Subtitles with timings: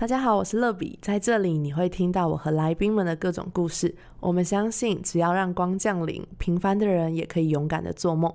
[0.00, 3.94] 大家好，我是乐比，在这里你会听到我和来宾们的各种故事。
[4.18, 8.34] 我们相信，只要让光降临，平凡的人也可以勇敢的做梦。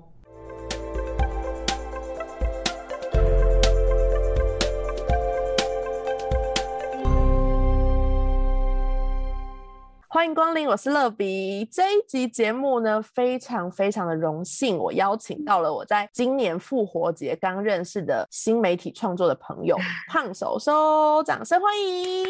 [10.26, 11.64] 欢迎光临，我是乐比。
[11.70, 19.76] 这一集节目呢，非常非常的荣幸，我邀请到了我在今年复活节刚认识的新媒体创作的朋友
[20.10, 22.26] 胖手手，掌声欢迎。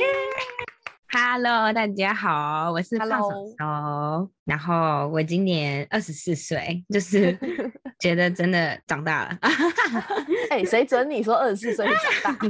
[1.11, 4.36] Hello，大家好，我是胖手手。
[4.47, 7.37] 然后我今年二十四岁，就是
[7.99, 9.39] 觉得真的长大了。
[10.51, 11.85] 哎，谁准你说二十四岁
[12.23, 12.49] 长大？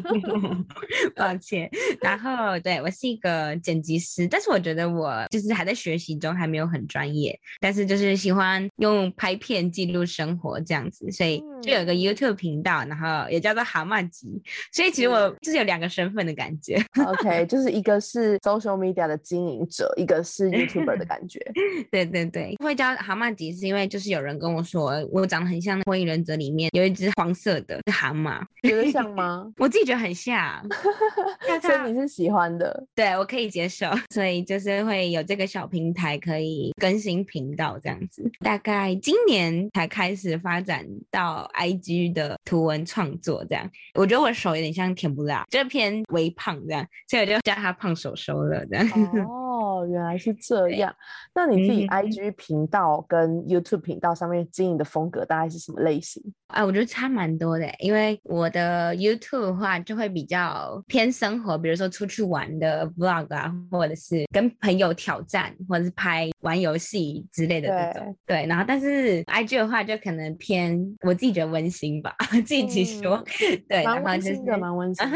[1.17, 1.69] 抱歉。
[2.03, 7.39] 然后对我是一个剪辑师，但是我觉得我就是还在学习中，还没有很专业。
[7.61, 14.43] 但是就是喜欢用拍片记录生活这样子，所以就有个 YouTube 频道，然后也叫做蛤蟆集。
[14.71, 16.79] 所以其实我就是有两个身份的感觉。
[17.07, 21.41] OK，就是一个是 Social Media 的经营者，一个是 YouTuber 的感觉。
[21.91, 29.47] 对对对，会叫蛤蟆吉是因为就是有人跟我说我长得很像《火影忍者》里面有一只黄色的蛤蟆，觉得像吗？
[29.59, 30.63] 我自己觉得很像，
[31.63, 32.85] 所以你是喜欢的？
[32.95, 38.31] 对我可以接受，所以就是会有这个小平台可以更新频道这样子。
[38.41, 43.69] 大概今年才开始发展到 IG 的图文创作这样。
[43.95, 48.87] 我觉得我手有点像甜不辣，就偏微胖这样，所以我就叫他胖手手了这样。
[49.29, 49.46] 哦，
[49.85, 50.95] 原来是这样。
[51.35, 56.23] 那你自己 IG 频道跟 YouTube 频道上面经营的风格大概是什么类型？
[56.47, 68.17] 啊，我觉得差蛮多的，因为我的 YouTube 的话就会比较偏生活，比如说出去玩的 Vlog 啊，或者是跟朋友挑战，或者是拍玩游戏之类的这种。
[68.25, 73.23] 对，然后但是 IG 的话就可能偏我自己觉得温馨吧，自己说。
[73.69, 75.07] 对，蛮温馨的，蛮温馨。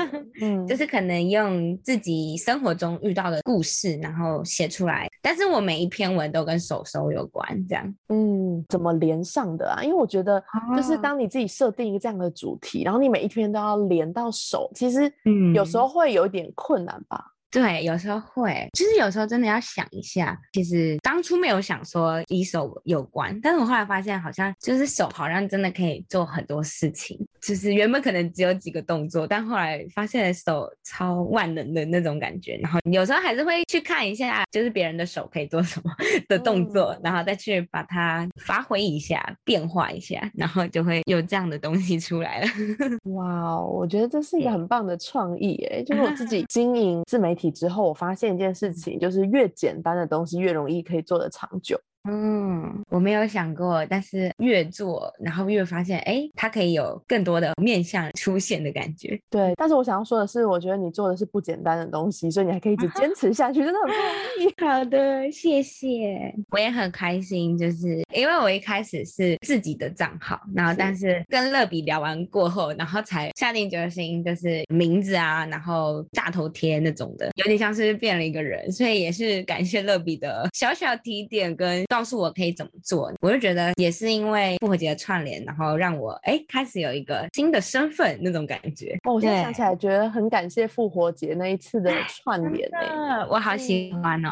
[0.42, 5.08] 嗯，就是可能用自己生活中遇到的故事，然后写出来。
[5.22, 7.94] 但是我每一篇文都跟手手有关，这样。
[8.08, 9.82] 嗯，怎么连上的啊？
[9.82, 10.42] 因为我觉得
[10.76, 15.12] 就是当你自己设定一个这样的主题，然后你每一天都要连到手，其实
[15.54, 17.24] 有时候会有一点困难吧。
[17.52, 20.38] 对，有时候会，其实有时候真的要想一下。
[20.52, 27.18] 其实当初没有想说以手有关，但是我后来发现，好像就是手好像真的可以做很多事情。
[27.42, 32.56] 就是原本可能只有几个动作，但后来发现手超万能的那种感觉。
[32.62, 35.90] 然后有时候还是会去看一下，就是别人的手可以做什么
[36.28, 42.46] 的动作，然后再去把它发挥一下，变化一下，然后就会有这样的东西出来了。
[43.14, 47.40] 哇，我觉得这是一个很棒的创意诶，就是我自己 经营自媒体。
[47.40, 51.80] 体之后，我发现一件事情，就是越简单的东西越容易可以做得长久。
[52.08, 59.20] 嗯，我没有想过，但是越做，然后越发现，哎，它可以有更多的面向出现的感觉。
[59.28, 64.04] 对，但是我想要说的是，我觉得你做的是不简单的东西，所以你还可以一直坚持下去，真的很不容
[64.46, 64.54] 易。
[64.64, 81.84] 好的，谢谢，我也很开心，就是因为我一开始是自己的账号，然后但是跟乐比聊完过后，然后才下定决心，就是名字啊，然后大头贴那种的，有点像是变了一个人，所以也是感谢乐比的小小提点跟。
[81.90, 88.96] 告诉我可以怎么做，我就觉得也是因为复活节的串联，然后让我哎开始有一个新的身份那种感觉。
[89.02, 94.30] 哦，我现在想起来觉得很感谢复活节那一次的串联哎，我好喜欢哦。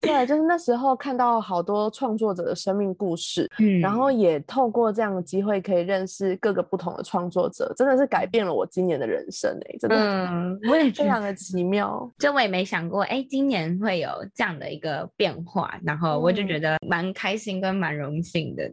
[0.00, 12.10] 对，就是那时候看到好多创作者的生命故事， 嗯，然后也透过这样的机会可以认识各个不同的创作者，真的是改变了我今年的人生哎，真的，嗯，我也非常的奇妙。
[12.18, 16.74] 就我也没想过哎，今年会有这样的一个变化，然后我就觉得。
[16.88, 18.70] 蛮开心跟蛮荣幸的，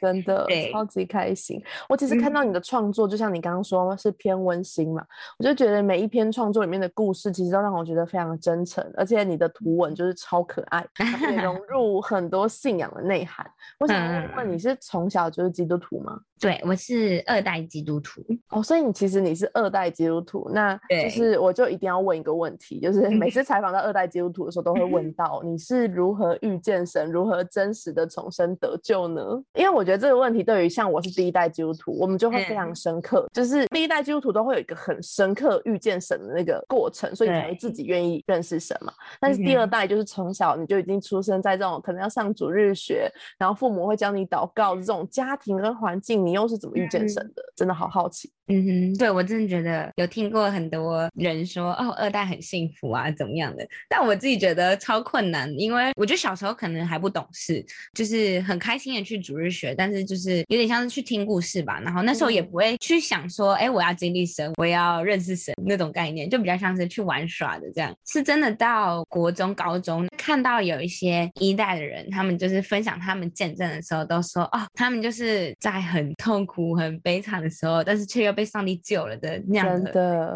[0.00, 1.62] 真的， 超级开心。
[1.88, 5.04] 我其实看到你的创作，就像你刚刚说是偏温馨嘛，
[5.38, 10.86] 我就觉得每一篇创作里面的故事，其实都让我觉得非常的真诚，而且你的图文就是超可爱，
[11.30, 13.44] 也融 入很多信仰的内涵。
[13.78, 13.96] 我想
[14.36, 16.20] 问，你是从小就是基督徒吗？
[16.40, 29.22] 对，我是二代基督徒哦，所以你其实你是二代基督徒，那就是我就一定要问一个问题，就是 每次采访到二代基督徒的时候，都会问到你是如何遇见神，如何真实的重生得救呢？
[29.54, 38.92] 因为我觉得这个问题对于像我是第一代基督徒，我们就会非常深刻，就是第一代基督徒都会有一个很深刻遇见神的那个过程，所以才会自己愿意认识神嘛。
[39.18, 46.27] 但是第二代就是从小你就已经出生在这种可能要上主日学，然后父母会教你祷告这种家庭跟环境。
[46.28, 47.42] 你又是怎么遇见神的？
[47.56, 48.30] 真的好好奇。
[48.50, 53.66] 嗯哼，对我真的觉得有听过很多人说哦，二代很幸福啊，怎么样的？
[53.90, 61.78] 但我自己觉得超困难，因为我觉得小时候可能还不懂事，就是很开心的去主日学，但是就是有点像是去听故事吧。
[61.80, 67.94] 然后那时候也不会去想说，哎，我要经历神，我要认识神那种概念，就比较像是去玩耍的这样。
[68.06, 79.92] 是真的到国中、高中看到有一些一代的人，他们就是分享他们见证的时候，都说哦，他们就是在很痛苦、很悲惨的时候，但是却又被上帝救了的那样的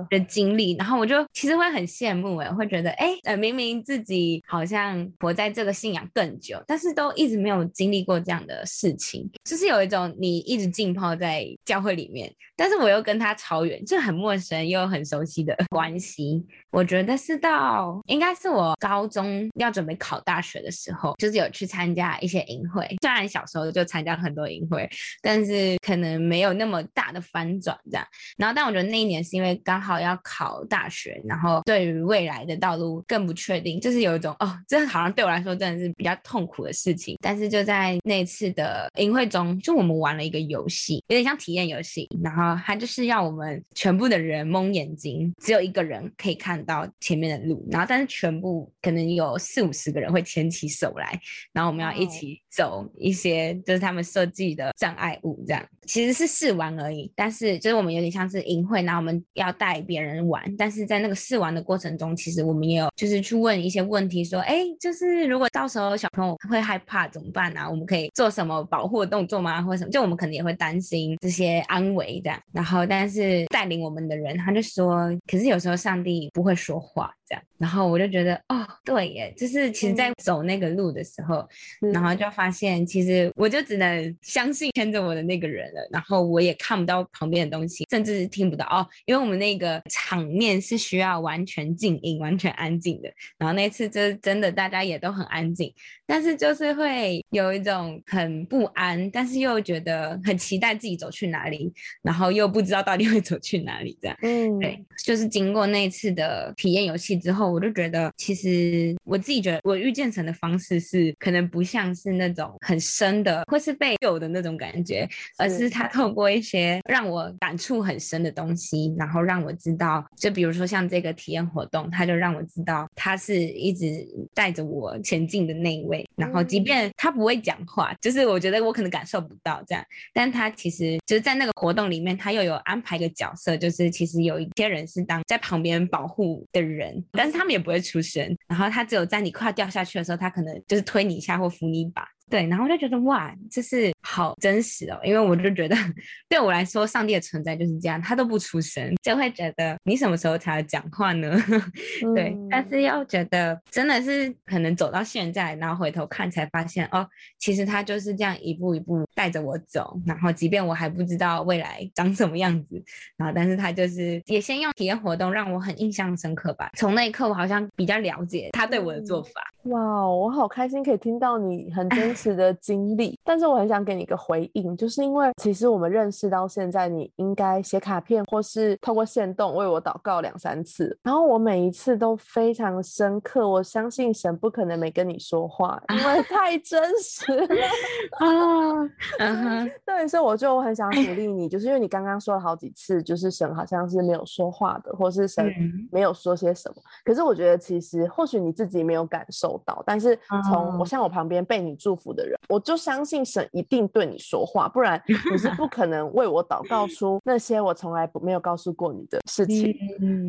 [0.09, 0.21] 的。
[0.29, 16.47] 经历，然后我就其实会很羡慕哎，会觉得哎呃明明自己好像活在这个信仰更久，但是都一直没有经历过这样的事情，就是有一种你一直浸泡在教会里面，但是我又跟他超远，就很陌生又很熟悉的关系。
[16.71, 24.89] 我觉得是到应该是我高中要准备考大学的时候，就是有去参加一些营会，虽然小时候就参加很多营会，
[25.21, 28.07] 但是可能没有那么大的翻转这样。
[28.37, 37.17] 然后，但我觉得那一年是因为刚好要考大学，然后对于未来的道路更不确定，就是有一种哦，这好像对我来说真的是比较痛苦的事情。
[37.21, 51.19] 但是就在那次的营会中，就我们玩了一个游戏，有点像体验游戏，然后他就是要我们全部的人蒙眼睛，只有一个人可以看到前面的路，然后但是全部可能有四五十个人会牵起手来，
[51.53, 67.69] 然后我们要一起走一些就是他们设计的障碍物，这样其实是试玩而已，但是就是我们有点像是营会，然后我们要带别人玩，但是在那个试玩的过程中，其实我们也有就是去问一些问题，说，哎，就是如果到时候小朋友会害怕怎么办啊？
[67.69, 69.61] 我们可以做什么保护的动作吗？
[69.63, 69.91] 或者什么？
[69.91, 72.41] 就我们可能也会担心这些安危这样。
[72.53, 77.43] 然后，但是带领我们的人他就说，可是有时候上帝不会说话这样。
[77.59, 81.49] 然后我就觉得，哦，对耶，就是其实，在走那个路的时候，
[81.93, 85.89] 然后就发现，其实我就只能相信牵着我的那个人了。
[85.91, 93.11] 然后我也看不到旁边的东西，甚至是听不到哦，因为我们那个场面是需要完全静音、完全安静的。
[93.39, 95.73] 然后那次就是真的，大家也都很安静，
[96.07, 101.73] 但是就是会有一种很不安，但是又觉得很期待自己走去哪里，
[102.03, 104.17] 然后又不知道到底会走去哪里这样。
[104.23, 107.13] 嗯，对，就是经过那次的体验游戏。
[107.23, 115.09] 之后我就觉得，其实我自己觉得，我遇见神的方式是可能不像是那种很深的，或是被救的那种感觉，
[115.39, 137.03] 而是他透过一些让我感触很深的东西，然后让我知道，就比如说像这个体验活动，他就让我知道他是一直带着我前进的那一位，然后即便他不会讲话，就是我觉得我可能感受不到这样，但他其实就是在那个活动里面，他又有安排一个角色，就是其实有一些人是当在旁边保护的人。
[137.13, 142.07] 但是他们也不会出声，然后他只有在你快要掉下去的时候，他可能就是推你一下或扶你一把。
[142.31, 145.77] 对，然后我就觉得哇，这是好真实哦，因为我就觉得
[146.29, 151.37] 对我来说，上帝的存在就是这样，他都不出声，就会觉得你什么时候才要讲话呢？
[152.15, 157.07] 对，但是又觉得真的是可能走到现在，然后回头看才发现哦，
[157.39, 162.83] 其实他就是这样一步一步带着我走，然后即便我还不知道未来长什么样子，
[163.17, 166.71] 然后但是他就是也先用体验活动让我很印象深刻吧。
[166.79, 169.31] 从那一刻，我好像比较了解他对我的做法。
[169.65, 172.33] 哇，我好开心可以听到你很真实。
[172.33, 183.47] 的经历，但是我很想给你一个回应，就是因为其实我们认识到现在，你应该写卡片或是透过线动为我祷告两三次，然后我每一次都非常深刻。
[183.47, 187.47] 我相信神不可能没跟你说话，因为 太真实了
[188.19, 188.81] 啊！
[189.19, 195.53] 嗯哼，对，所以我就很想鼓励你，就是因为你刚刚说了好几次，就是神好像是没有说话的，或是神
[195.91, 196.77] 没有说些什么。
[197.05, 202.02] 可是我觉得其实或许你自己没有感受到，但是从我像我旁边被你祝福。
[202.11, 209.77] 的人，我就相信神一定对你说话，不然你是不可能为我祷告出那些我从来不没有告诉过你的事情。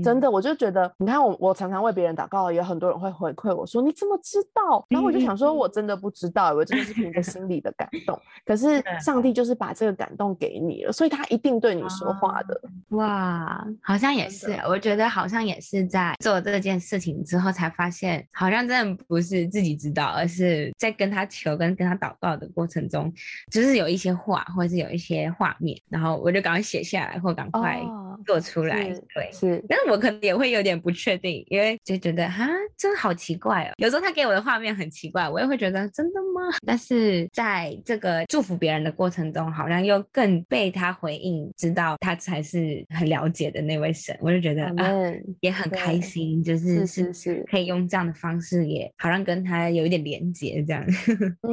[0.04, 4.86] 真的，我就觉得，你看我，我常常为别人祷告，有很多人会回馈我说你怎么知道？
[4.90, 8.20] 然后我就想说，我真的不知道，我真的是凭着心里的感动。
[8.46, 12.62] 可是上帝就是把这个感动给你了，所以他一定对你说话的。
[12.90, 21.84] 哇，好像也是，我觉得好像也是在做这件事情之后才发现，好像真的不是自己知道，而是在跟他求跟。
[21.84, 23.14] 跟他祷告的过程中，
[23.52, 27.82] 就是有一些话，或者是有一些画面，然后我就赶快写下来，或赶快
[28.26, 28.84] 做出来。
[29.14, 29.62] 对，是。
[29.68, 33.74] 但是我可能也会有点不确定，因为就觉得哈，真的好奇怪哦。
[33.76, 36.56] 有时候他给我的画面很奇怪，我也会觉得真的吗？
[36.66, 44.90] 但是在这个祝福别人的过程中，好像又更被他回应，知道他才是很了解的那位神，我就觉得啊，
[45.42, 50.86] 也很开心，就是是是可以用这样的方式，也好像跟他有一点连接这样。
[51.42, 51.53] 嗯，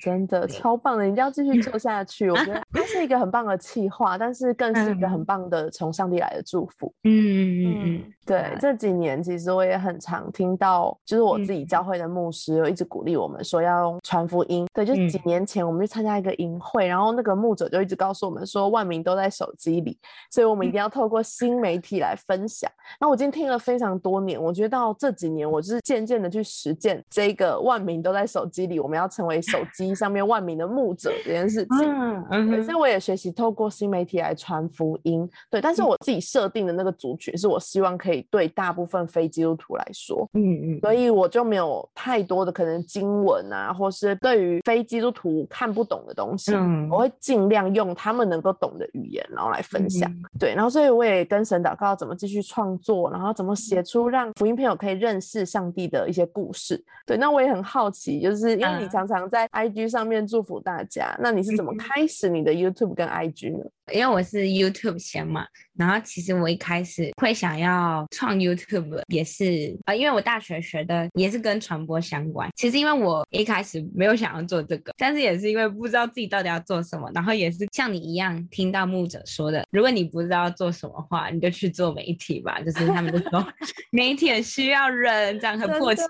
[0.00, 2.30] 真的超棒的，一定要继续做下去。
[2.30, 6.92] 我觉得 它是一个很棒的企划，但是更是一个很棒的从上帝来的祝福。
[7.04, 14.66] 嗯嗯嗯嗯，对，这几年其实我也很常听到，就是我自己教会的牧师有一直鼓励我们说要用传福音。
[14.72, 19.98] 对，就几年前我们去参加一个营会，然后那个牧者就一直告诉我们说，万民都在手机里，
[20.30, 22.70] 所以我们一定要透过新媒体来分享。
[23.00, 32.24] 那我今天听了非常多年，我觉得到这几年，我就是渐渐的去实践这个万民都在手机里，我们要成为手机上面万名的牧者这件事情。
[32.30, 35.28] 嗯，所以我也学习透过新媒体来传福音。
[35.50, 40.28] 对，但是我自己设定的那个族群，是我希望可以对大部分非基督徒来说。
[40.34, 46.52] 嗯嗯，所以我就没有太多的可能经文啊，或是对于非基督徒看不懂的东西，
[46.90, 50.10] 我会尽量用他们能够懂的语言，然后来分享。
[50.38, 56.82] 对，然后所以我也跟神祷告，怎么继续创作，然后怎么写出让福音朋友可以认识上帝的一些故事。
[57.06, 63.64] 对，那我也很好奇，就是因为你常常在 IG 上面祝福大家，那你是怎么开始你的 YouTube 跟 IG 呢？
[63.92, 65.44] 因为我是 YouTube 先嘛，
[65.76, 72.48] 然后其实我一开始会想要创 YouTube 也是啊，因为我大学学的也是跟传播相关。
[72.54, 82.60] 其实因为我一开始没有想要做这个，但是也是因为不知道自己到底要做什么，然后也是像你一样听到牧者说的，如果你不知道做什么话，你就去做媒体吧。
[82.60, 83.44] 就是他们就说
[83.90, 86.04] 媒体很需要人，这样很迫切。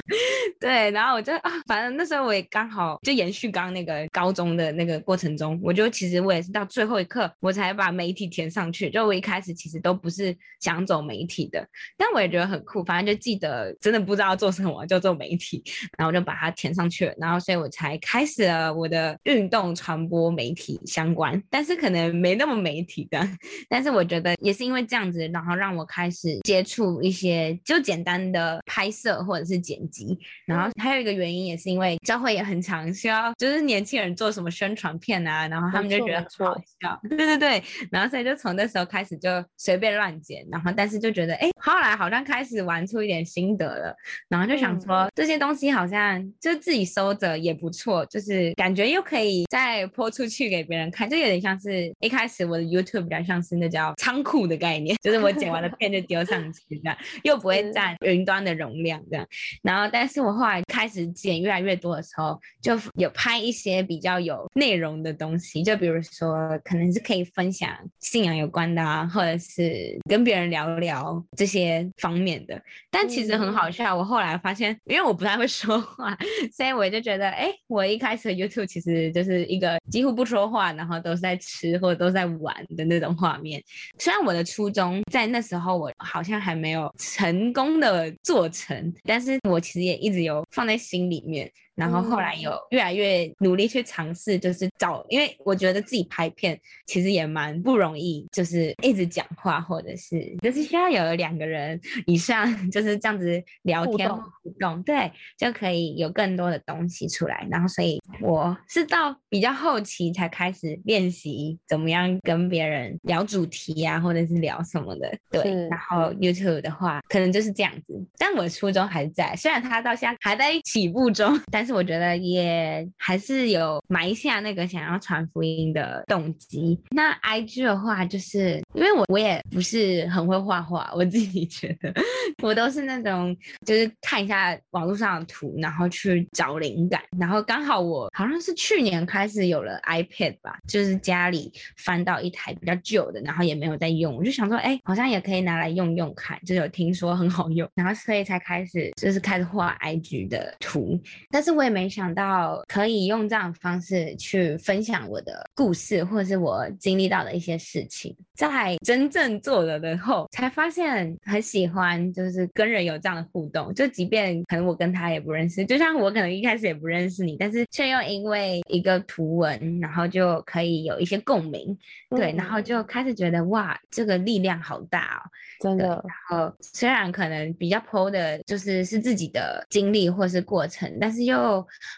[0.60, 6.96] 对，然后我就啊，反正那时候我也刚好就延续刚那个高中的那个过程中，我就其实我也是到最后。
[6.96, 11.62] 一刻我才把媒体填上去，就我一开始其实都不是想走媒体的，
[11.94, 15.62] 但我也觉得很酷，反正就记得真的不知道做什么就做媒体，
[15.98, 23.20] 然后就把它填上去了，然后所以我才开始了我的运动传播媒体相关，但是可能没那么媒体的，
[23.68, 37.00] 但是我觉得也是因为这样子，然后让我开始接触一些就简单的拍摄或者是剪辑，然后还有一个原因也是因为教会也很常需要就是年轻人做什么宣传片啊，然后他们就觉得好笑。
[37.08, 43.96] 对对对，然后所以就从那时候开始就随便乱剪，然后但是就觉得哎，后来好像开始玩出一点心得了，
[44.28, 59.26] 然后就想说这些东西好像就自己收着也不错，就是感觉又可以再泼出去给别人看，就有点像是一开始我的 YouTube 比较像是那叫仓库的概念， 就是我剪完的片就丢上去这样，又不会占云端的容量这样。
[59.62, 62.25] 然后但是我后来开始剪越来越多的时候，
[62.62, 66.86] 就有拍一些比较有内容的东西，就比如说可能。
[66.96, 67.68] 是可以分享
[68.00, 72.58] 信仰有关的啊，或者是跟别人聊聊这些方面的。
[72.90, 76.16] 但其实很好笑，我后来发现，因为我不太会说话，
[76.56, 83.62] 所以我就觉得，哎，我一开始 YouTube 其实就是一个几乎不说话，然后都是在吃或者都在玩的那种画面。
[83.98, 91.50] 虽然我的初衷在那时候我好像还没有成功的做成，但是我其实也一直有放在心里面。
[91.76, 107.46] 然后后来有越来越努力去尝试，就是找，因为我觉得自己拍片其实也蛮不容易，就是一直讲话或者是就是需要有两个人以上就是这样子聊天互动，对，就可以有更多的东西出来。
[107.50, 115.14] 然后所以我是到比较后期才开始练习怎么样跟别人聊主题啊，或者是聊什么的。
[115.30, 121.65] 对，然后 YouTube 的话可能就是这样子，但我初衷还在，虽然他到现在还在起步中，但。
[121.66, 126.80] 是我觉得也还是有埋下那个想要传福音的动机。
[126.90, 131.92] 那 I G 的话，就是因为我我也不是很会画画，我自己觉得
[132.40, 137.02] 我都是那种就是看一下网络上的图，然后去找灵感。
[137.18, 151.55] 然后刚好我好像是去年开始有了 iPad 吧，就是家里翻到一台比较旧的，然后也没有在用，我就想说，哎，好像也可以拿来用用看，就有听说很好用，然后所以才开始就是开始画 I G 的图，但是。
[151.56, 158.14] 我也没想到可以用这样的方式去分享我的故事，或者是我经历到的一些事情。
[158.34, 163.72] 在真正做了的后，才发现很喜欢，就是跟人有这样的互动。
[163.72, 171.76] 就即便可能我跟他也不认识，就像我可能一开始也不认识你，但是却又因为一个图文，然后就可以有一些共鸣，
[172.10, 175.86] 对，然后就开始觉得哇，这个力量好大哦，真的。
[175.86, 181.36] 然后虽然可能比较 PO 的就是是自己的经历或是过程，但是又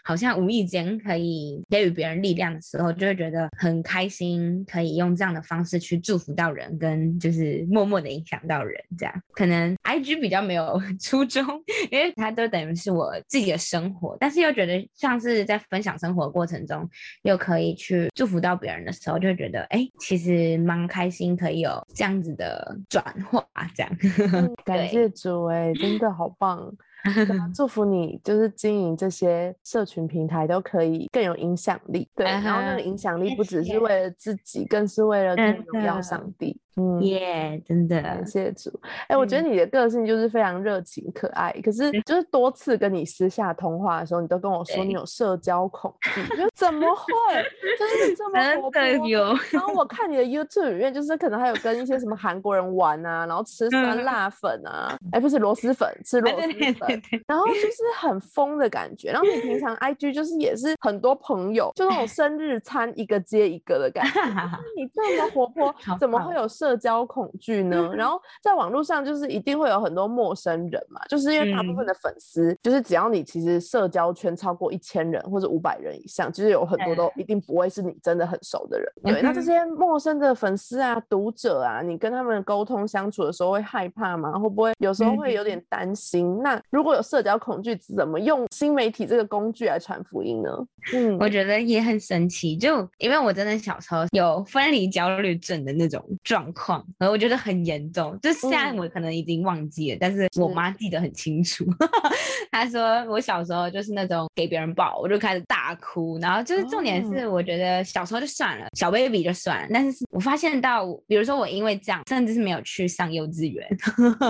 [0.05, 8.79] 好像无意间可以给予别人力量的时候，就会觉得很开心，可以用这样的方式去祝福到人，跟就是默默的影响到人。
[8.99, 11.45] 这样可能 I G 比较没有 初衷，
[11.91, 16.89] 因为它都等于是我自己的生活，但是又觉得像是在分享生活过程中，
[17.23, 23.45] 又可以去祝福到别人的时候，就会觉得哎，其实蛮开心，可以有这样子的转化。
[23.75, 23.91] 这样，
[24.65, 26.73] 感谢主哎，真的好棒。
[27.55, 32.09] 祝福你，就是经营这些社群平台都可以更有影响力。
[32.15, 36.61] 对，然后那个影响力不只是为了自己，更是为了更荣耀上帝。
[36.77, 38.71] 嗯，耶，真的感谢主。
[39.09, 46.23] 哎，我觉得你的个性就是非常热情可爱，可是就是多次跟你私下通话的时候，你都跟我说你有社交恐惧。
[46.37, 47.43] 就怎么会？
[47.77, 49.39] 就是这么活泼。
[49.51, 59.11] 然后我看你的 YouTube 里面，就是可能还有跟一些什么韩国人玩啊，然后吃酸辣粉啊，哎，不是螺蛳粉，吃螺蛳粉，然后就是很疯的感觉。
[59.11, 64.21] 然后你平常 IG 就是也是很多朋友，就那种生日餐一个接一个的感觉。
[64.77, 66.68] 你这么活泼，怎么会有社？
[66.69, 67.91] 社交恐惧呢？
[67.95, 78.93] 然后在网络上就是一定会有很多陌生人嘛，就是因为大部分的粉丝，就是只要你其实社交圈超过一千人或者五百人以上，其实有很多都一定不会是你真的很熟的人。
[79.03, 84.39] 对，那这些陌生的粉丝啊、读者啊，你跟他们沟通相处的时候会害怕吗？
[84.39, 86.39] 会不会有时候会有点担心？
[86.43, 90.51] 那如果有社交恐惧，怎么用新媒体这个工具来传福音呢？
[90.93, 96.48] 嗯，我觉得也很神奇，就因为我真的小时候有分离焦虑症的那种状。
[96.53, 101.65] 况，然后我觉得很严重，就现在我可能已经忘记了，但是我妈记得很清楚。
[102.53, 113.69] 她说我小时候就是那种给别人抱，我就开始大哭，然后就是重点是，我觉得小时候就算了，小 baby 就算了，但是我发现到，比如说我因为这样，甚至是没有去上幼稚园，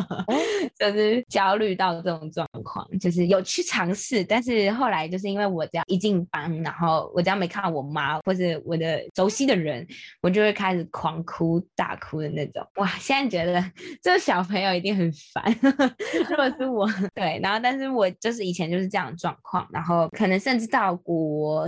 [0.79, 9.87] 就是焦虑到这种状况，就是有去尝试，但是后来就是因为我这样一进班，然后我只要没看到我妈或者我的熟悉的人，
[10.21, 12.19] 我就会开始狂哭大哭。
[12.19, 13.63] 的那种哇，现在觉得
[14.03, 15.57] 这个小朋友一定很烦。
[16.29, 21.15] 如果是我， 对，然后但是我就是以前就是这样的状况，然后可能甚至到国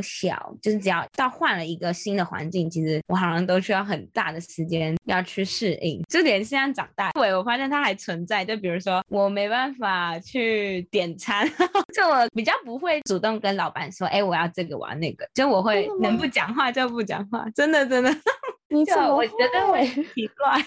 [0.02, 6.02] 小，就是只要到换了一个新的环境，其实我好像都需要很大的时间要去适应。
[6.09, 8.45] 就连现在长大，对我发现它还存在。
[8.45, 11.47] 就比如说我没办法去点餐，
[11.95, 18.11] 就我比较不会主动跟老板说，哎，我要这个，我要那个，就我会能不讲话就不讲话，真的真的。
[18.71, 19.17] 你怎么？
[19.17, 19.85] 我觉得很
[20.15, 20.65] 奇怪，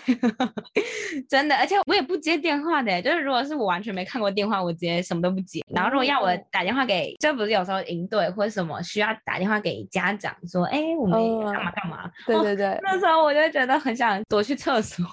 [1.29, 3.01] 真的，而且我也不接电话的。
[3.01, 5.61] 就是如果是我完全没看过电话，我直接什么都不接。
[5.73, 11.19] 然后如果要我打电话给，这不是有时候营队或者什么需要打电话给家长说，哎，我们
[11.51, 12.11] 干嘛干嘛？
[12.27, 15.05] 对对对，那时候我就觉得很想躲去厕所，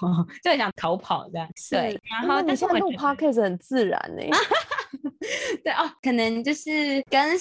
[0.43, 1.47] 就很想逃跑这样。
[1.69, 4.21] 对，然后但是录 podcast 很自然呢。
[5.63, 7.37] 对哦，可能就是跟。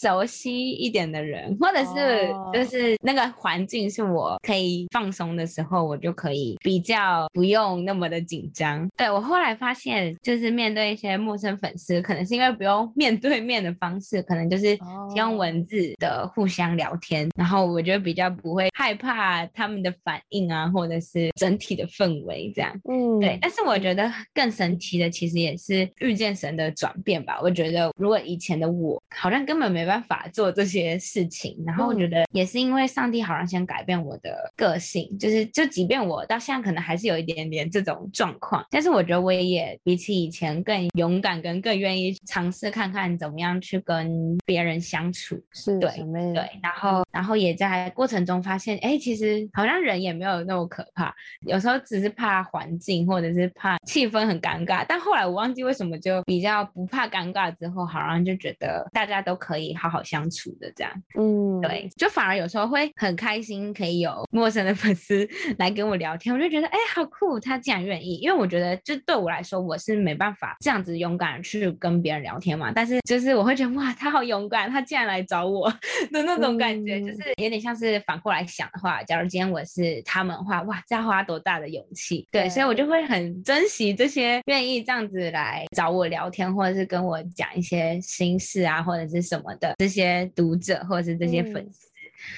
[0.00, 8.88] 熟悉一点的人，或者是就是那个环境是我可以放松的时候，我就可以比较不用那么的紧张。
[8.96, 14.78] 对我后来发现，就是面对一些陌生粉丝，可能是因为不用面对面的方式，可能就是
[15.16, 22.72] 用文字的互相聊天，然后我觉得比较不会害怕他们的反应啊，或者是整体的氛围这样。
[22.88, 23.36] 嗯，对。
[23.42, 27.40] 但是我觉得更神奇的，其实也是遇见神的转变吧。
[27.42, 29.88] 我觉得如果以前的我，好像根本没。
[29.88, 45.42] 办法做这些事情，然后我觉得也是因为上帝好像先改变我的个性，就是就即便我到现在可能还是有一点点这种状况，但是我觉得我也比起以前更勇敢，跟更愿意尝试看看怎么样去跟别人相处。
[45.54, 45.90] 是对
[46.34, 51.14] 对，然后然后也在过程中发现，哎，其实好像人也没有那么可怕，
[51.46, 59.68] 有时候只是怕环境或者是怕气氛很尴尬，但后来我忘记为什么就比较不怕尴尬，之后好像就觉得大家都可以。
[59.78, 75.70] 好好相处的这样，嗯，对，就反而有时候会很开心，可以有陌生的粉丝来跟我聊天， 我就觉得哎，好酷，他竟然愿意，因为我觉得就对我来说，我是没办法这样子勇敢去跟别人聊天嘛，但是就是我会觉得哇，他好勇敢，他竟然来找我
[76.10, 82.26] 的那种感觉，就是有点像是反过来想的话，假如今天我是他们的话，哇，这要花多大的勇气？
[82.30, 89.74] 对，所以我就会很珍惜这些愿意这样子来找我聊天，或者是跟我讲一些心事啊，或者是什么的。
[89.78, 91.87] 这些读者或者是这些粉丝。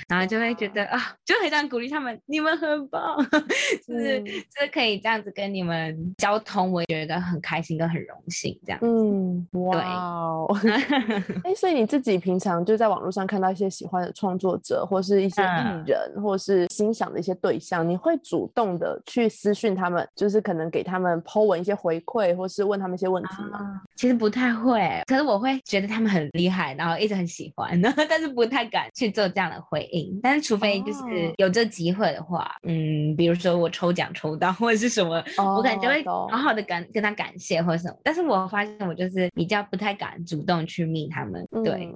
[0.08, 3.16] 然后就会觉得啊，就很想鼓励他们，你们很棒，
[3.86, 8.78] 就是就是可以这样子跟你们交通，我觉得很开心，跟很荣幸这样。
[8.82, 10.46] 嗯，哇，
[11.44, 15.46] 哎，所以你自己平常就在网络上看到一些喜欢的创作者，或是一些艺
[15.86, 23.80] 人，或是欣赏的一些对象，你会主动的去私讯他们，就是可能给他们 Po 文一些回馈，或是问他们一些问题吗？
[23.96, 29.60] 其实不太会，可是我会觉得他们很厉害，然后一直很喜欢， 但是不太敢去做这样的。
[29.70, 37.96] 回应，但是除非就是有这机会的话，嗯，比如说我抽奖抽到或者是什么，我可能就会好好的感跟他感谢或者什么。
[38.02, 41.88] 但是我发现我就是比较不太敢主动去密他们，对。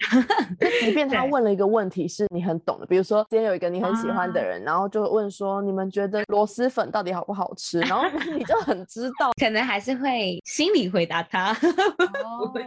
[0.81, 8.05] 即便他问了一个问题是你很懂的，比如说今天有一个你很喜欢的人，然后就问说你们觉得螺蛳粉到底好不好吃，然后
[8.37, 11.53] 你就很知道，可能还是会心里回答他。
[12.39, 12.65] 不会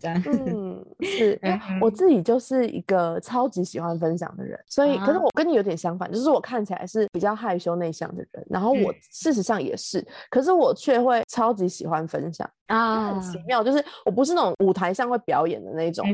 [0.00, 1.40] 这样，嗯，是。
[1.80, 12.48] 我自己就是一个超级喜欢分享的人，所以可是我跟你有点相反，就是我看起来是比较害羞内向的人，然后我事实上也是，可是我却会超级喜欢分享。
[12.66, 16.06] 啊，很奇妙，就是我不是那种舞台上会表演的那种，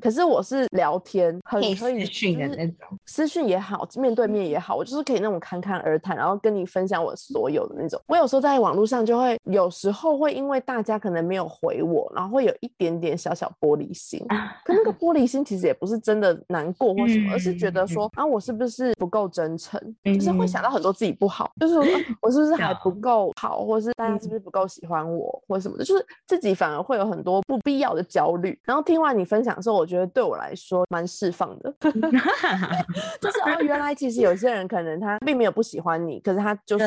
[0.00, 8.00] 可是我是聊天，很可以私讯的那种，私讯也好，面对面也好，我就是可以那种侃侃而谈，然后跟你分享我所有的那种。
[8.06, 14.24] 我有时候在网络上就会，有时候会因为大家可能没有回我，然后会有一点点小小玻璃心，
[14.64, 21.82] 可那个 玻璃心其实也不是真的难过或什么，而是觉得说啊，我是不是不够真诚，就是会想到很多自己不好，就是说
[22.22, 26.06] 我是不是还不 够好，或是大家是不是不够喜欢我，或什么的，就是。
[26.24, 36.86] 自己反而会有很多不必要的焦虑，然后听完你分享的时候，我觉得对我来说蛮释放的， 就是哦，原来其实有些人可能他并没有不喜欢你，可是他就是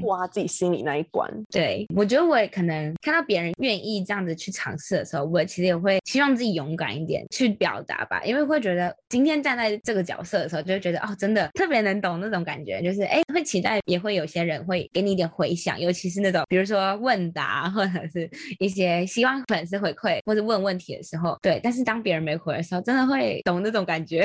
[0.00, 1.28] 过他自己心里那一关。
[1.50, 19.04] 对，我觉得我也可能看到别人愿意这样子去尝试的时候，我其实也会希望自己勇敢一点去表达吧，因为会觉得今天站在这个角色的时候，就会觉得哦，真的特别能懂那种感觉，就是哎，会期待也会有些人会给你一点回响，尤其是那种比如说问答或者是一些。
[19.06, 24.24] 希望粉丝回馈或者问问题的时候，对，但是当别人没回的时候，真的会懂那种感觉。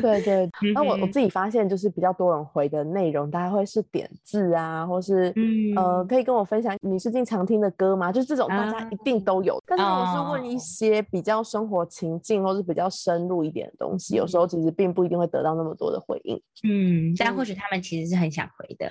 [0.00, 5.34] 对 对，那我我自己发现，就是比较多人回的内容，大概会是点字啊，或是
[5.76, 8.12] 呃，可以跟我分享你最近常听的歌吗？
[8.12, 9.62] 就这种大家一定都有。
[9.66, 16.40] 但是我是问一些比较生活情境，或是比较深入一点的东西，有时候其实并不一定会得到那么多的回应。
[16.64, 18.90] 嗯，但或许他们其实是很想回的。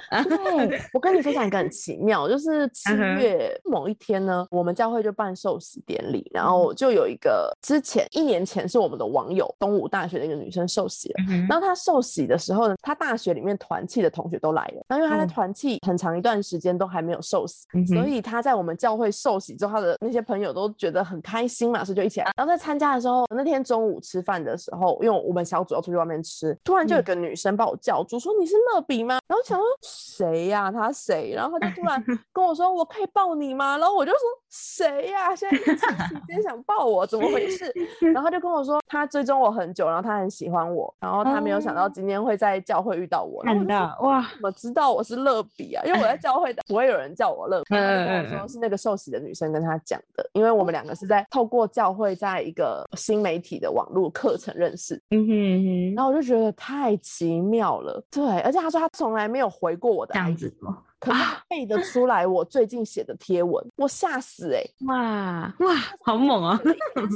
[0.68, 5.02] 对，我跟你分享一个很奇妙，就是 七月某一天呢，我们教会。
[5.02, 11.16] 就办寿喜典礼，然后就有一个之前一年前是我们的网友，东武大学的一个女生受洗了。
[11.50, 14.86] 然后她受洗的时候呢，她大学里面团契的同学都来了。
[14.88, 22.30] 然后因为她在团契很长一段时间都还没有受洗，所以她在我们教会受洗之后，她的那些朋友都觉得很开心嘛，所以就一起来。
[22.38, 26.31] 然后在参加的时候，那天中午吃饭的时候，因为我们小组要出去外面吃，
[26.63, 29.20] 突然就有个女生把我叫住，说你是乐比吗？
[29.28, 30.72] 然后想说谁呀？
[30.72, 31.34] 他谁？
[31.36, 33.78] 然后他就突然 跟我说，我可以抱你吗？
[33.78, 34.91] 然后我就说谁？
[34.91, 35.36] 谁呀？
[35.36, 37.74] 现在今天想抱我，怎么回事？
[38.13, 43.41] 然后就跟我说，他追踪我很久，然后他很喜欢我，然后他没有想到今天会在教会遇到我。
[43.44, 45.84] 看到哇，怎么知道我是乐比啊？
[45.86, 47.76] 因为我在教会的，不会有人叫我乐比。
[47.76, 55.02] 跟我说是那个受洗的女生跟他讲的，因为我们两个是在透过教会，在一个新媒体的网络课程认识。
[55.12, 58.04] 嗯哼，然后我就觉得太奇妙了。
[58.12, 60.54] 对，而且他说他从来没有回过我的样子
[61.02, 64.62] 可是背得出来我最近写的贴文，我吓死哎！
[64.86, 66.62] 哇哇，好猛啊！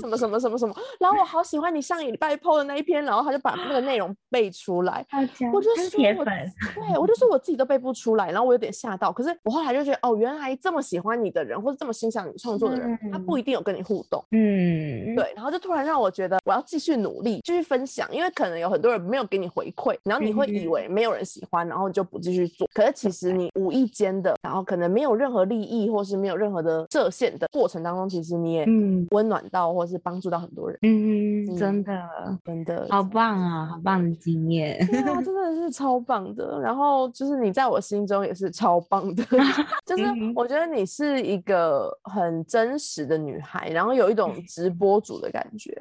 [0.02, 5.06] 什么什么什么什么，然后我好喜欢你上一礼拜 PO 的那一篇，然后他就把那个内容背出来，
[5.54, 9.12] 我就说铁粉，对我就说我自己都背不出来，然后我有点吓到。
[9.12, 14.20] 可是我后来就觉得，哦，原来这么喜欢你的人，或者这么欣赏你创作的人，他不一定有跟你互动。
[14.32, 22.68] 嗯，对，然后就突然让我觉得我要继续努力，继续分享，因为可能有很多人没有给你回馈，然后你会以为没有人喜欢，然后就不继续做。
[22.74, 23.75] 可是其实你无。
[23.76, 28.66] 一间的，然后可能没有任何利益，或是没有任何的设限的过程当中，其实你也
[29.12, 30.80] 温暖到，或是帮助到很多人。
[30.84, 32.02] 嗯，真的，
[32.46, 36.60] 真的，好棒啊，好棒的经验，哇，真的是超棒的。
[36.62, 39.24] 然后就是你在我心中也是超棒的，
[39.86, 45.76] 就是我觉得你是一个很真实的女孩，然后有一种 直播主的感觉。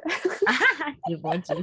[1.07, 1.55] 直播主，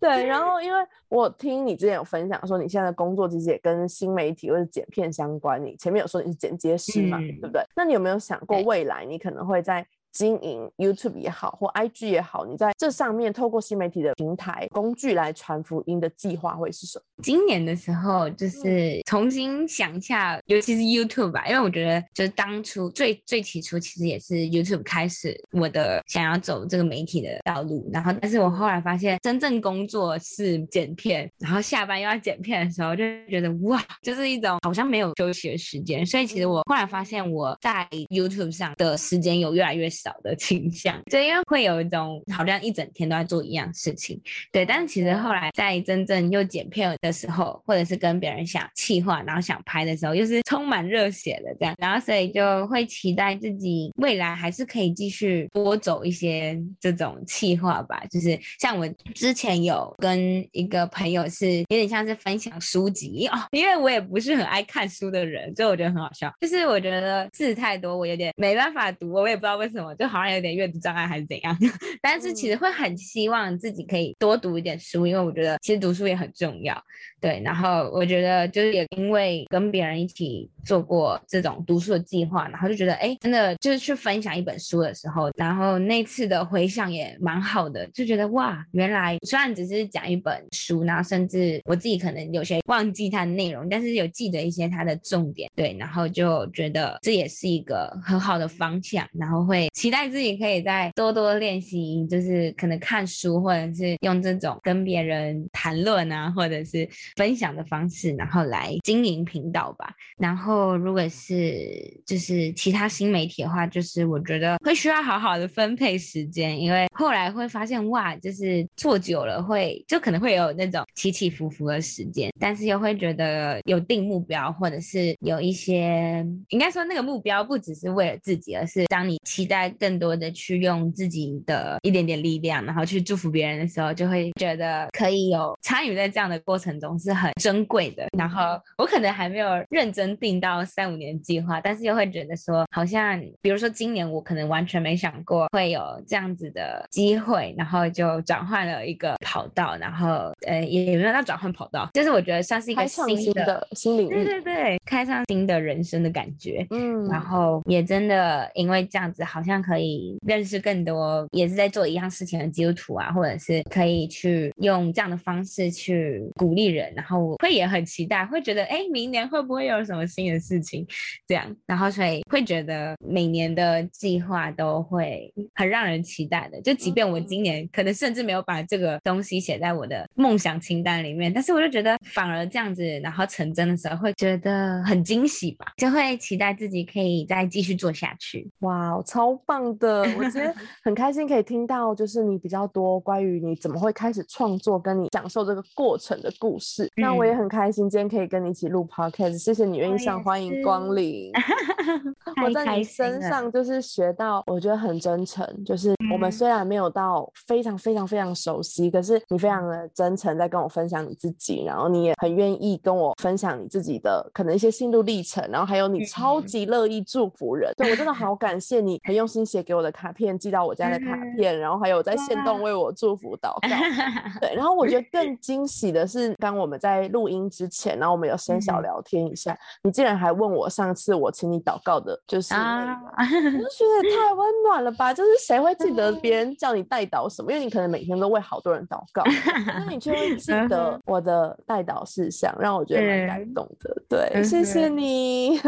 [0.00, 0.26] 对。
[0.26, 5.62] 然后因为我听你之前有分享说，你现在的工作其实也跟新媒体或者剪片相关。
[5.62, 7.62] 你前面有说你是剪接师嘛，对不对？
[7.76, 9.86] 那你有没有想过未来你可能会在？
[10.18, 17.04] 经营 YouTube 也好，或 IG 也好，你在这上面透过新媒体的平台工具来传福音的计划会是什么？
[17.22, 40.07] 今年的时候就是重新想一下，尤其是 YouTube 吧，因为我觉得就是当初最最起初其实也是 YouTube 开始我的想要走这个媒体的道路，然后但是我后来发现真正工作是剪片，然后下班又要剪片的时候，就觉得哇，就是一种好像没有休息的时间，所以其实我后来发现我在 YouTube 上的时间有越来越少。
[40.08, 44.20] 少的倾向，就因为会有一种好像一整天都在做一样事情。
[44.50, 58.02] 对，但是其实后来在真正又剪片的时候，或者是跟别人想气话，然后想拍的时候，又是充满热血的这样，然后所以就会期待自己未来还是可以继续多走一些这种气话吧。
[58.10, 66.32] 就是像我之前有跟一个朋友是有点像是分享书籍哦，因为我也不是很爱看书的人，所以我觉得很好笑。
[66.40, 71.56] 就是我觉得字太多，我有点没办法读，我也不知道为什么，就好像有点阅读障碍还是怎样。
[72.02, 76.80] 但是其实会很希望自己可以多读一点书，因为我觉得其实读书也很重要。
[77.20, 106.88] 对，然后我觉得就是也因为跟别人一起做过这种读书的计划，然后就觉得哎，真的就是去分享一本书的时候，然后那次的回想也蛮好的，就觉得哇，原来虽然只是讲一本书，然后甚至我自己可能有些忘记它的内容，但是有记得一些它的重点，对，然后就觉得这也是一个很好的方向，然后会期待自己可以再多多练习，就是可能看书或者是用这种跟别人谈论啊，或者是。
[107.16, 109.92] 分享的方式，然后来经营频道吧。
[110.16, 111.56] 然后，如果是
[112.04, 136.98] 就是其他新媒体的话，就是我觉得会需要好好的分配时间，因为后来会发现哇，就是做久了会就可能会有那种起起伏伏的时间，但是又会觉得有定目标，或者是有一些应该说那个目标不只是为了自己，而是当你期待更多的去用自己的一点点力量，然后去祝福别人的时候，就会觉得可以有参与在这样的过程中。
[136.98, 166.92] 是很珍贵的，然后我可能还没有认真定到三五年计划，但是又会觉得说，好像比如说今年我可能完全没想过会有这样子的机会，然后就转换了一个跑道，然后呃也没有到转换跑道，就是我觉得算是一个新的新领域，对对对，开上新的人生的感觉，嗯，然后也真的因为这样子，好像可以认识更多也是在做一样事情的基督徒啊，或者是可以去用这样的方式去鼓励人。
[166.94, 170.86] 然后会也很期待，会觉得哎，明年会不会有什么新的事情？
[171.26, 176.60] 这样，然后所以会觉得每年的计划都会很让人期待的。
[176.62, 188.48] 就即便我今年可能甚至没有把这个东西写在我的梦想清单里面，但是我就觉得反而这样子，然后成真的时候会觉得很惊喜吧，就会期待自己可以再继续做下去。
[188.60, 190.02] 哇，超棒的！
[190.18, 196.86] 我今天 很开心可以听到，就是你比较多关于你怎么会开始创作，跟你享受这个过程的故事。
[196.94, 201.32] 那我也很开心，今天可以跟你一起录 podcast，谢谢你愿意上，欢迎光临。
[202.44, 205.46] 我在你身上就是学到，我觉得很真诚。
[205.64, 217.72] 就是我们虽然没有到非常非常非常熟悉，可是你非常的真诚，在跟我分享你自己，然后你也很愿意跟我分享你自己的可能一些心路历程，然后还有你超级乐意祝福人。
[217.76, 223.68] 对我真的好感谢你，很用心写给我的卡片，寄到我家的卡片，然后还有在线动为我祝福祷告。
[224.40, 232.18] 对，然后我觉得更 惊喜的是，当我们在录音之前，然后我们有先小聊天一下，你竟然还问我上次我请你祷告的。
[232.26, 235.14] 就是那个，我就觉得太温暖了吧！
[235.14, 237.52] 就是谁会记得别人叫你代祷什么？
[237.52, 239.22] 因为你可能每天都为好多人祷告，
[239.66, 244.02] 那你就会记得我的代祷事项，让我觉得蛮感动的。
[244.08, 245.58] 对，谢谢你，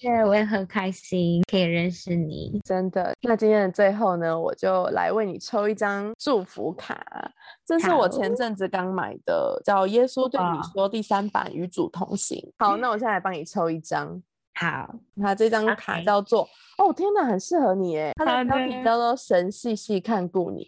[0.00, 3.01] 对，我也很开心可以认识你， 真的。
[3.22, 7.32] 那今天的最后呢，我就来为你抽一张祝福卡，
[7.64, 12.38] 这是我前阵子刚买的，叫《耶稣对你说》第三版《与主同行》。
[12.64, 14.22] 好，那我现在来帮你抽一张。
[14.54, 18.12] 好，那这张卡叫做哦，天哪，很适合你诶。
[18.16, 20.66] 它的标题叫做“神细细看顾你”。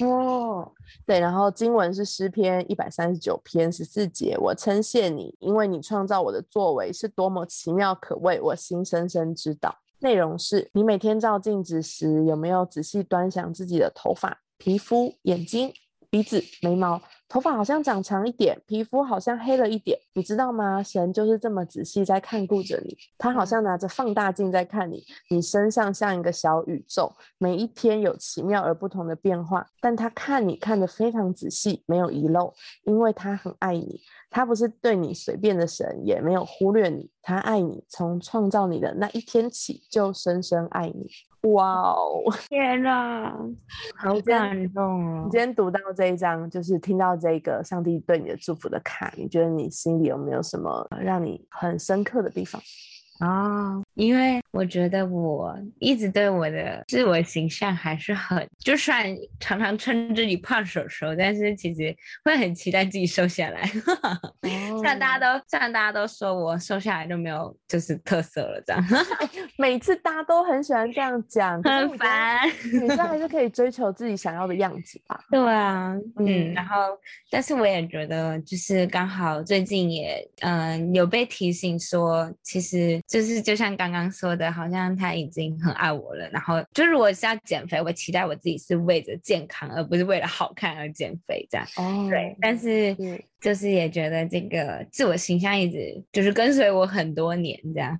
[0.00, 0.72] 哦，
[1.04, 9.76] 对，然后经文是诗篇一百三十九篇十四节，我称谢你，因为你创造我的作为是多么奇妙可畏，我心深深知道。
[10.00, 15.72] 内容是你每天照镜子时，有没有仔细端详自己的头发、皮肤、眼睛、
[16.08, 17.00] 鼻子、眉毛？
[17.30, 20.82] 头发好像长长一点，皮肤好像黑了一点，你知道吗？
[20.82, 34.00] 神就是这么仔细在看顾着你，他好像拿着放大镜在看你，你身上像一个小宇宙，每一天有奇妙而不同的变化，但他看你看得非常仔细，没有遗漏，因为他很爱你，
[34.30, 41.06] 他不是对你随便的神，也没有忽略你，他爱你，从创造你的那一天起就深深爱你。
[41.52, 42.24] 哇哦！
[42.50, 43.32] 天哪，
[43.96, 45.22] 好感动哦！
[45.24, 52.60] 你今天读到这一章，就是听到这个上帝对你的祝福的卡，你觉得你心里有没有什么让你很深刻的地方？
[53.20, 59.04] 啊，因为我觉得我一直对我的自我形象还是很，就算
[59.40, 63.66] 常常称自己胖手手，但是其实会很期待自己瘦下来。
[64.46, 68.84] 虽然大家都，虽然大家都说我瘦下来就没有就是特色了，这样。
[69.58, 72.48] 每次大家都很喜欢这样讲，很烦。
[72.72, 75.20] 女生还是可以追求自己想要的样子吧。
[75.28, 76.76] 对啊，嗯，然后，
[77.32, 86.28] 但是我也觉得，就是刚好最近也，嗯，有被提醒说，其实就是就像刚刚刚说的，好像他已经很爱我了。
[86.30, 91.66] 然后，就如果是要减肥，我期待我自己是为着健康，而不是为了好看而减肥，这样。
[91.76, 92.96] 哦，对，但是。
[93.40, 97.96] 就是也觉得这个自我形象一直就是跟随我很多年，这样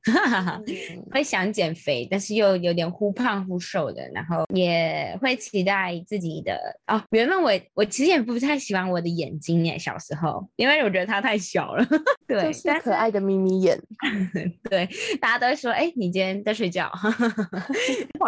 [1.12, 7.00] 会想减肥，但是又有点忽胖忽瘦的，然后也会期待自己的哦。
[7.10, 11.86] 原本我我其实也不太喜欢我的眼睛耶，小时候，因为我觉得它太小了。
[12.26, 13.80] 对，就是可爱的眯眯眼。
[14.68, 14.88] 对，
[15.20, 16.90] 大家都会说，哎，你今天在睡觉。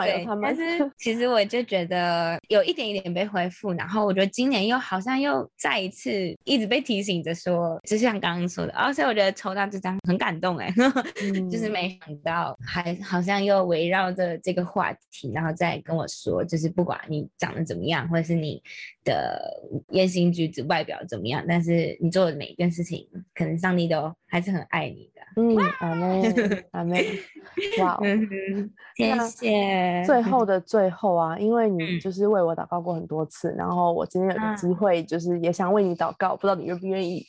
[0.01, 6.11] 对，但是其实我就觉得有一点一点被恢复，然后我觉得今年又好像又再一次
[6.45, 7.00] 一直被提。
[7.01, 10.71] 提醒着说，就像刚刚说的，而且我觉得抽到这张很感动哎，
[11.51, 18.63] 就是没想到还好像又围绕着这个话题，然后再跟我说，就是不管你长得怎么样，或者是你
[19.03, 25.21] 的言行举止、外表怎么样，但是你做的每一件事情，可能上帝都还是很爱你的。
[25.37, 26.33] 嗯，阿妹，
[26.73, 27.07] 阿妹，
[27.81, 27.99] 哇，
[28.97, 30.03] 谢谢。
[30.05, 37.25] 最后的最后啊，因为你就是为我祷告过很多次，然后我今天有个机会，就是也想为你祷告，不知道你愿不愿意？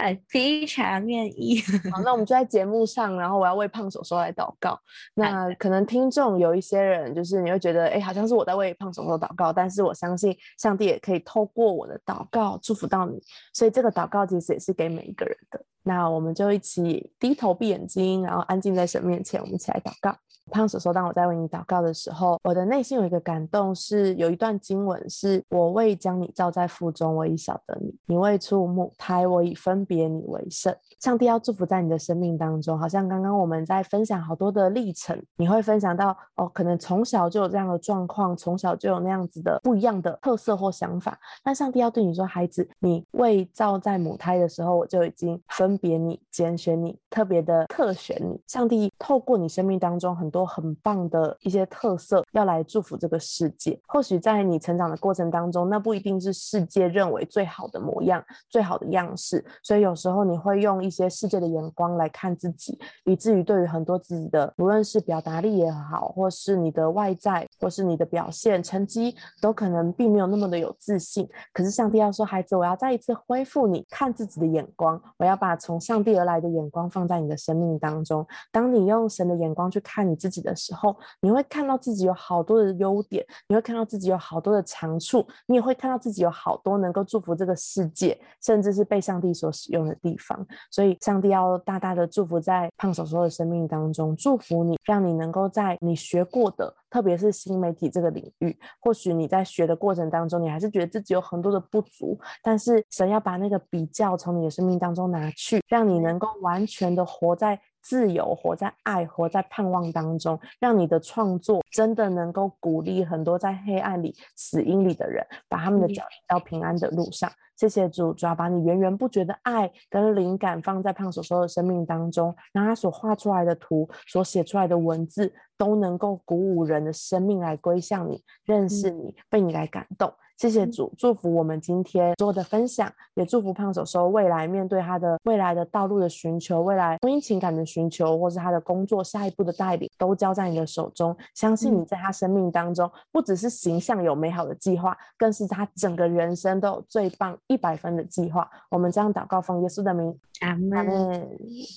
[0.00, 1.60] 啊，非常愿意。
[1.90, 4.78] 好，那我们就在节目上，然后我要为胖手手来祷告。
[5.14, 13.20] 那可能听众有一些人，就是你会觉得，哎，好像是我在为胖手手祷告，但是我相信上帝也可以透过我的祷告祝福到你，
[13.52, 15.64] 所以这个祷告其实也是给每一个人的。
[15.82, 20.14] 那我们就一起低头闭眼睛，然后安静在神面前，我们一起来祷告。
[20.50, 30.74] 胖手说：“当我在为你祷告的时候，我的内心有一个感动，是有一段经文，是我未将你造在腹中，我已晓得你；你未出母胎，我已分别你为圣。
[31.00, 41.18] 上帝要祝福在你的生命当中，好像刚刚我们在分享好多的历程，你会分享到哦，可能从小就有这样的状况，从小就有那样子的不一样的特色或想法。
[41.44, 48.38] 那上帝要对你说，孩子，你未造在母胎的时候，我就已经分别你、拣选你，特别的特选你。
[48.48, 53.78] 上帝透过你生命当中很多。”很棒的一些特色，要来祝福这个世界。
[53.86, 59.44] 或许在你成长的过程当中，那不一定是世界认为最好的模样、最好的样式。
[59.62, 71.28] 所以有时候你会用一些世界的眼光来看自己，以至于对于很多自己的，无论是表达力也好，或是你的外在，或是你的表现、成绩，都可能并没有那么的有自信。
[71.52, 78.26] 可是上帝要说，孩子，我要再一次恢复你看自己的眼光，我要把从上帝而来的眼光放在你的生命当中。
[78.50, 80.38] 当你用神的眼光去看你自己。
[80.38, 90.46] 的时候，你会看到自己有好多的优点，你会看到自己有好多的长处，你也会看到自己有好多能够祝福这个世界，甚至是被上帝所使用的地方。
[90.70, 107.60] 所以，上帝要大大的祝福在胖手手的生命当中，祝福你，让你能够在你学过的，特别是新媒体这个领域，或许你在学的过程当中，你还是觉得自己有很多的不足，但是神要把那个比较从你的生命当中拿去，让你能够完全的活在。
[107.82, 117.30] 自由活在爱，活在盼望当中，让你的创作真的能够鼓励很多在黑暗里、死荫里的人，把他们的脚引到平安的路上。
[117.56, 130.12] 谢谢主，主要把你源源不绝的爱跟灵感放在胖手手的生命当中，让他所画出来的图、所写出来的文字都能够鼓舞人的生命来归向你、认识你、被你来感动。
[130.38, 141.16] 谢谢主，祝福我们今天做的分享，也祝福胖手手未来面对他的未来的道路的寻求，未来婚姻情感的寻求，或是他的工作下一步的带领，都交在你的手中。
[141.34, 148.48] 相信你在他生命当中，不只是形象有美好的计划，更是他整个人生都有最棒一百分的计划。
[148.70, 151.28] 我们将祷告奉耶稣的名，阿门，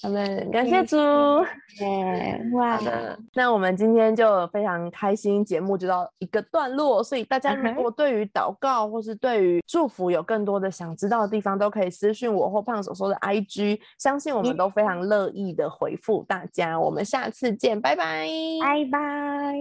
[0.04, 0.52] 阿门。
[0.52, 0.95] 感谢主，
[1.80, 3.17] 耶哇的。
[3.34, 7.04] 那我们今天就非常开心，节目就到一个段落。
[7.04, 16.80] 所以大家如果对于祷告或是对于祝福有更多的想知道的地方，都可以私信我或胖手说的 IG，相信我们都非常乐意的回复大家。
[16.80, 18.28] 我们下次见，拜拜，
[18.62, 19.56] 拜拜。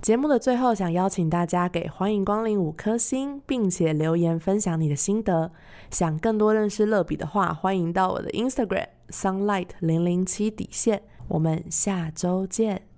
[0.00, 5.50] 节目的最后，想邀请大家给欢迎光临五颗星，并且留言分享你的心得。
[5.90, 11.02] 想更多认识乐比的话，欢迎到我的 Instagram sunlight 零零七底线。
[11.28, 12.89] 我们下周见。